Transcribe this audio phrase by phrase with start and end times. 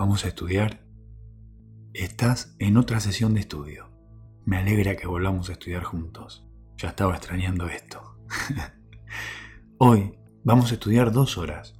[0.00, 0.80] ¿Vamos a estudiar?
[1.92, 3.90] Estás en otra sesión de estudio.
[4.46, 6.48] Me alegra que volvamos a estudiar juntos.
[6.78, 8.16] Ya estaba extrañando esto.
[9.76, 11.78] Hoy vamos a estudiar dos horas.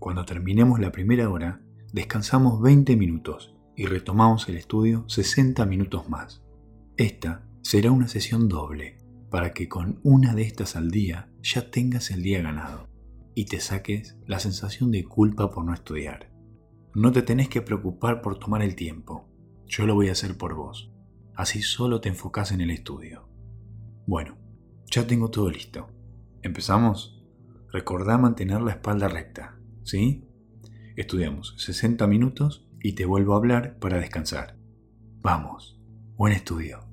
[0.00, 1.60] Cuando terminemos la primera hora,
[1.92, 6.42] descansamos 20 minutos y retomamos el estudio 60 minutos más.
[6.96, 8.98] Esta será una sesión doble
[9.30, 12.88] para que con una de estas al día ya tengas el día ganado
[13.36, 16.31] y te saques la sensación de culpa por no estudiar.
[16.94, 19.26] No te tenés que preocupar por tomar el tiempo.
[19.66, 20.92] Yo lo voy a hacer por vos.
[21.34, 23.28] Así solo te enfocás en el estudio.
[24.06, 24.36] Bueno,
[24.90, 25.88] ya tengo todo listo.
[26.42, 27.24] ¿Empezamos?
[27.72, 30.28] Recordá mantener la espalda recta, ¿sí?
[30.94, 34.58] Estudiamos 60 minutos y te vuelvo a hablar para descansar.
[35.22, 35.80] Vamos,
[36.16, 36.91] buen estudio.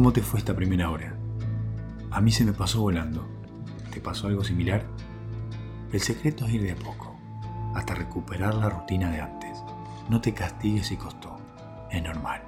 [0.00, 1.14] ¿Cómo te fue esta primera hora?
[2.10, 3.28] A mí se me pasó volando.
[3.92, 4.86] ¿Te pasó algo similar?
[5.92, 7.14] El secreto es ir de a poco,
[7.74, 9.62] hasta recuperar la rutina de antes.
[10.08, 11.36] No te castigues si costó,
[11.90, 12.40] es normal.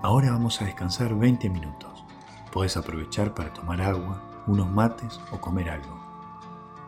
[0.00, 2.04] Ahora vamos a descansar 20 minutos.
[2.52, 5.98] Puedes aprovechar para tomar agua, unos mates o comer algo.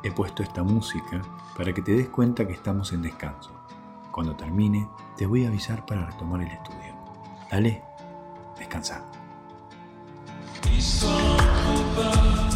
[0.05, 1.22] He puesto esta música
[1.57, 3.51] para que te des cuenta que estamos en descanso.
[4.12, 6.94] Cuando termine, te voy a avisar para retomar el estudio.
[7.51, 7.82] Dale,
[8.57, 9.09] descansa.
[10.62, 12.49] Bueno,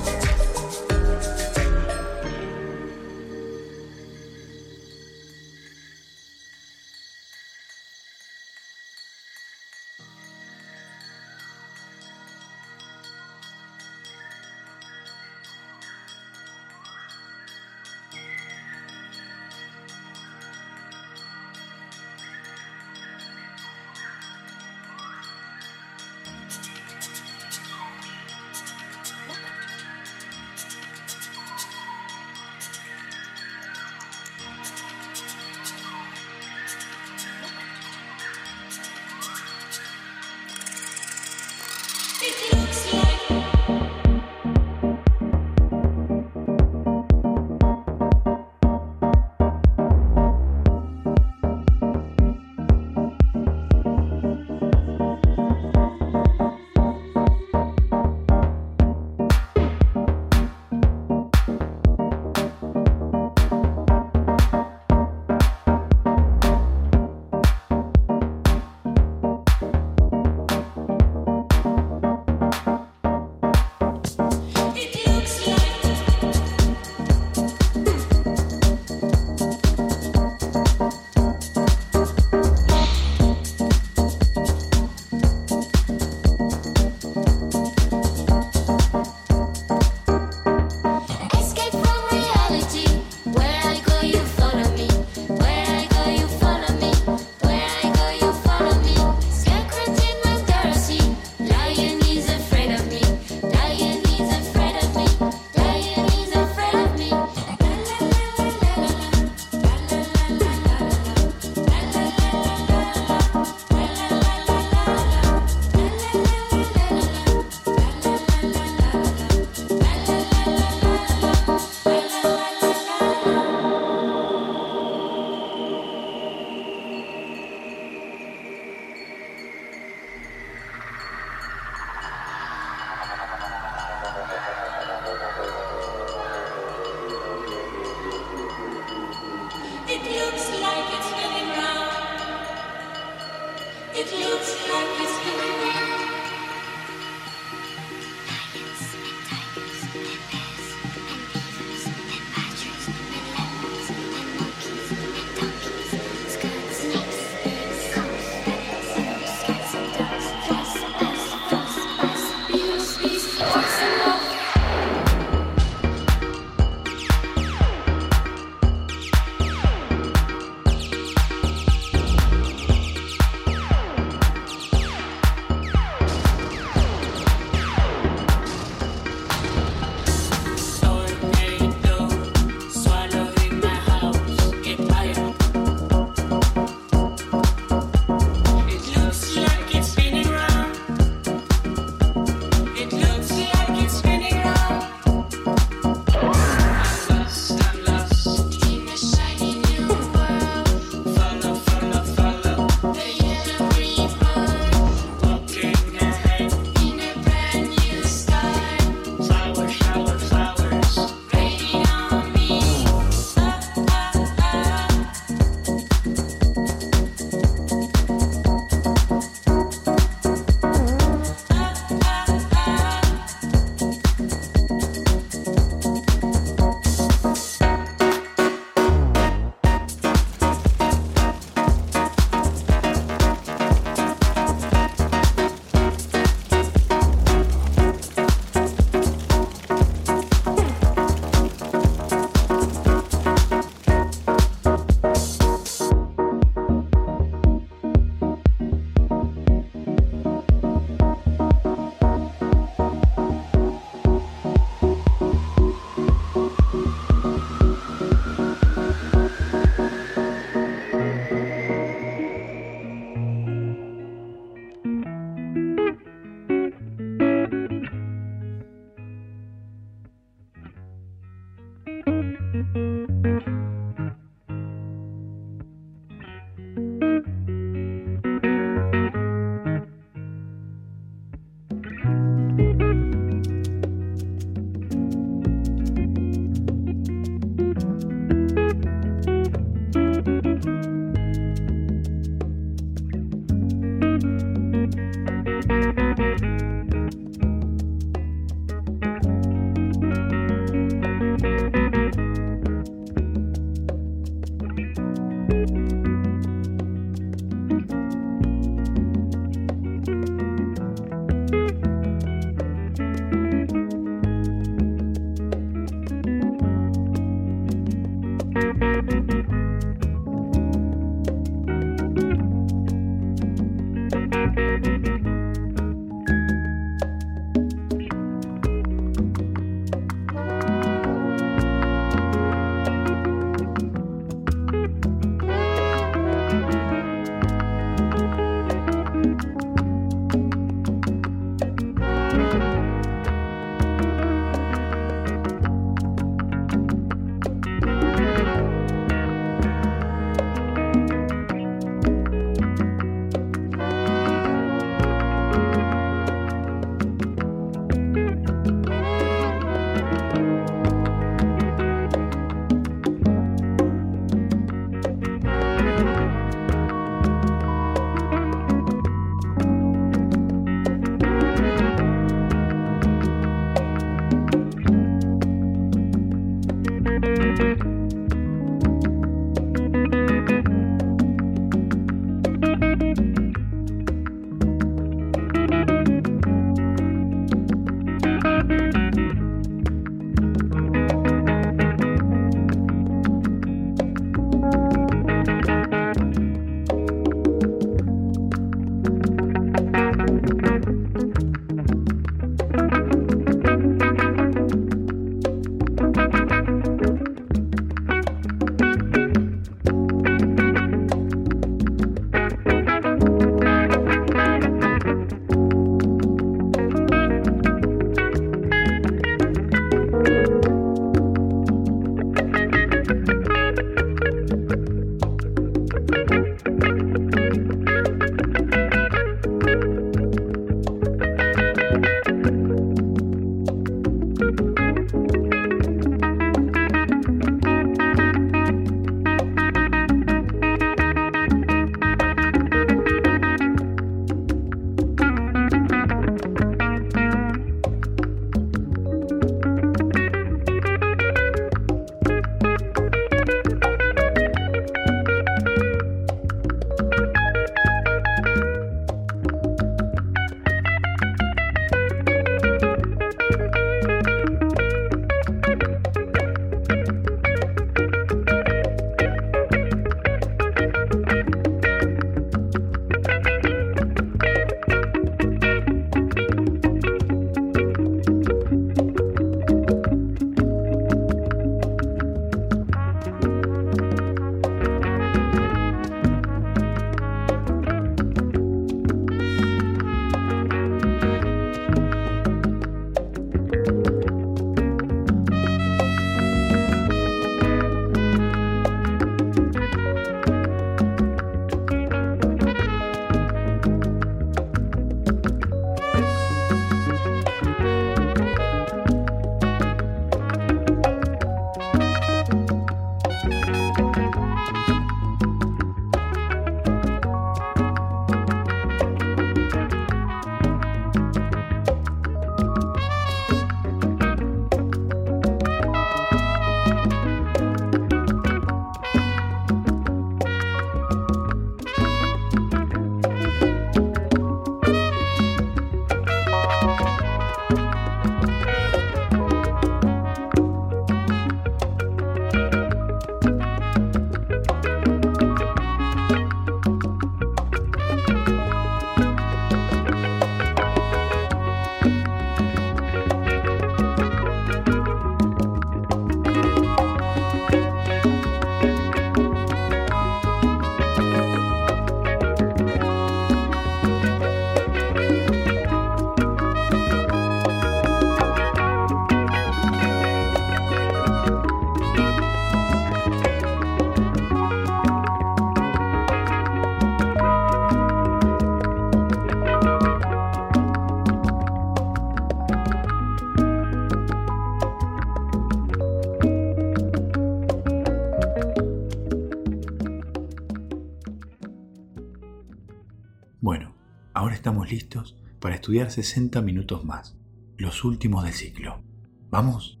[595.94, 597.36] estudiar 60 minutos más,
[597.76, 599.00] los últimos del ciclo.
[599.48, 600.00] ¿Vamos?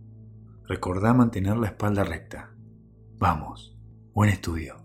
[0.66, 2.52] Recordá mantener la espalda recta.
[3.18, 3.76] Vamos,
[4.12, 4.83] buen estudio.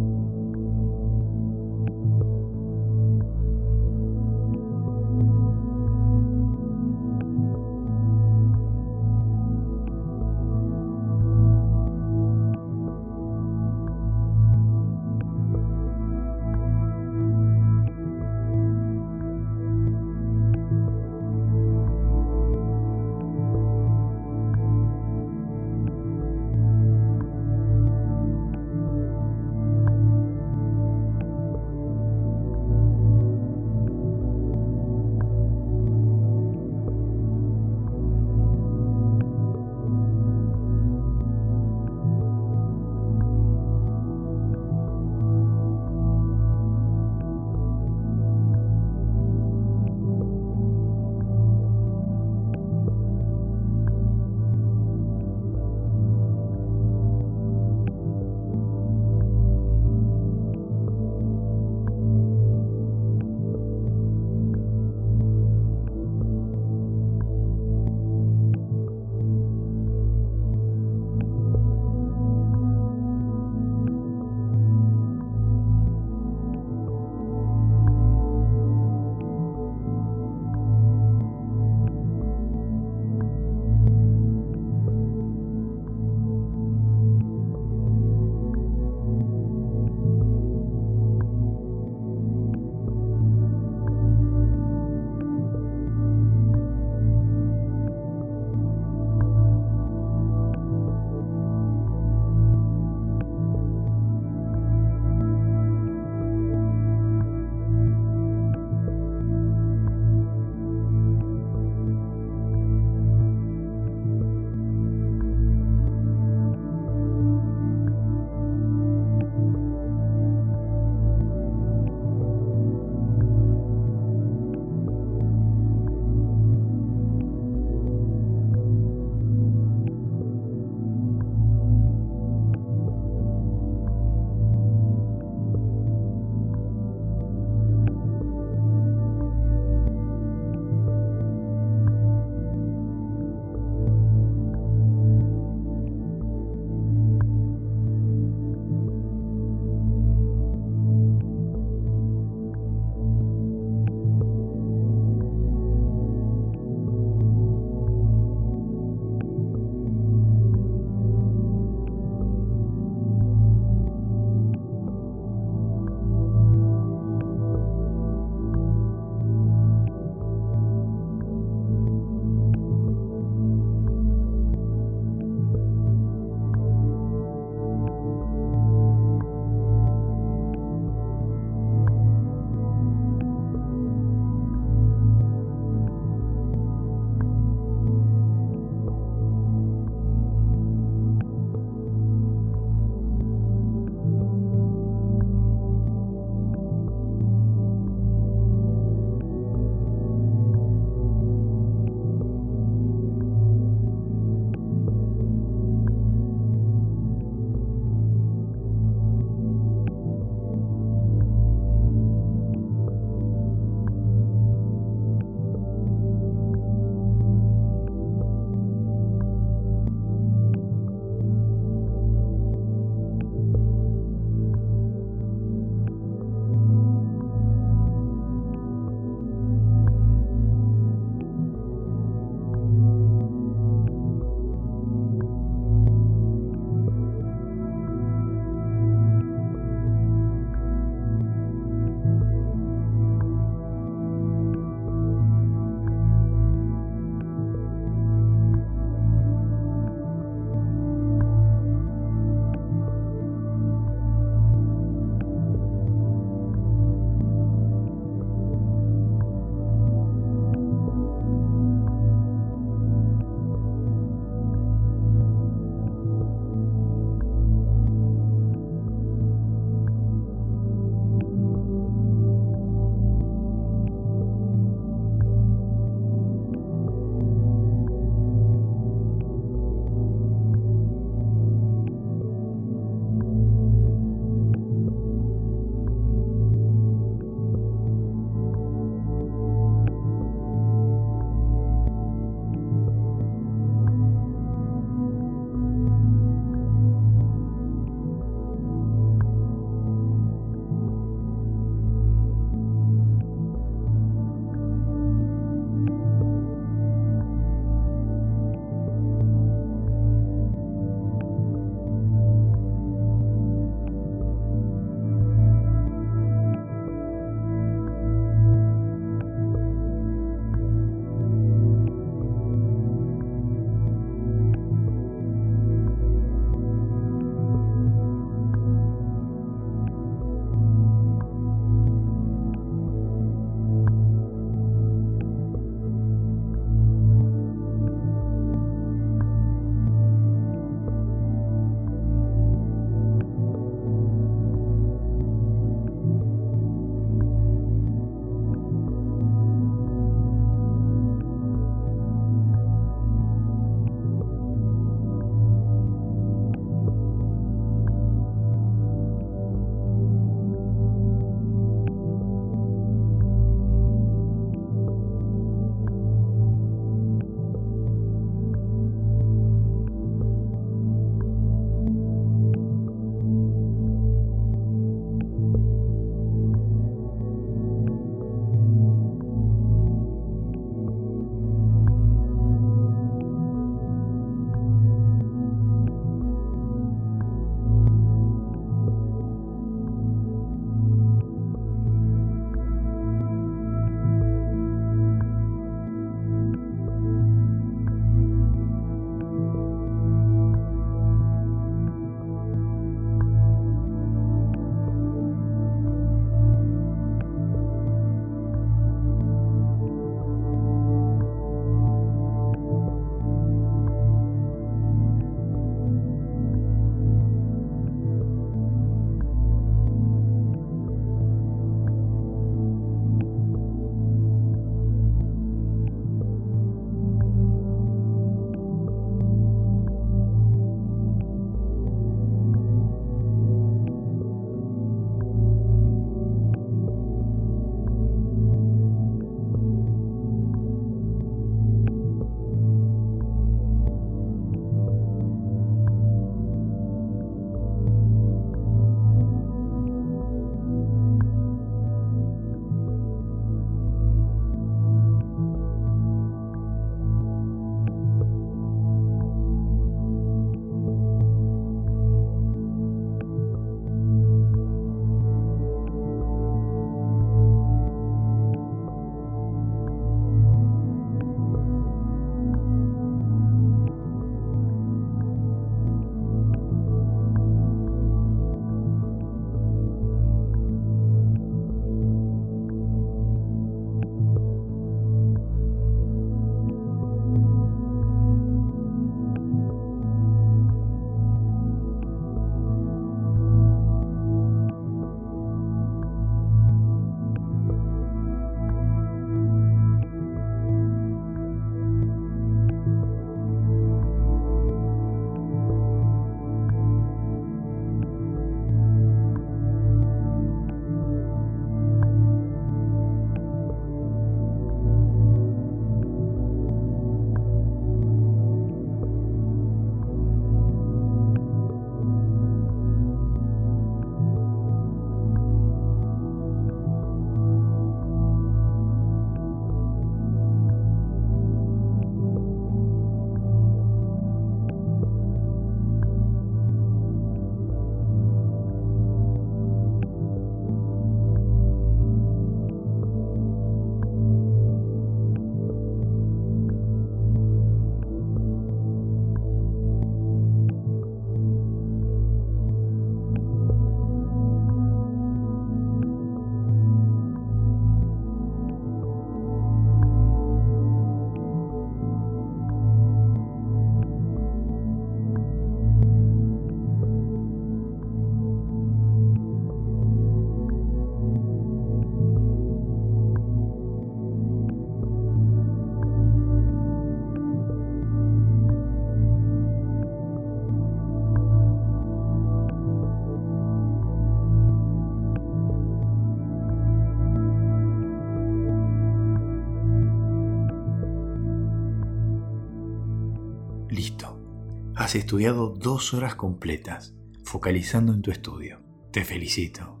[595.10, 598.78] Has estudiado dos horas completas, focalizando en tu estudio.
[599.10, 600.00] Te felicito.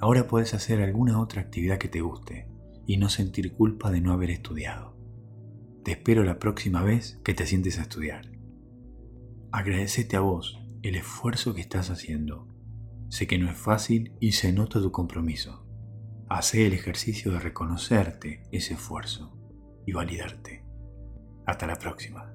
[0.00, 2.48] Ahora puedes hacer alguna otra actividad que te guste
[2.86, 4.96] y no sentir culpa de no haber estudiado.
[5.84, 8.30] Te espero la próxima vez que te sientes a estudiar.
[9.52, 12.48] Agradecete a vos el esfuerzo que estás haciendo.
[13.10, 15.66] Sé que no es fácil y se nota tu compromiso.
[16.30, 19.36] Hacé el ejercicio de reconocerte ese esfuerzo
[19.84, 20.64] y validarte.
[21.44, 22.33] Hasta la próxima.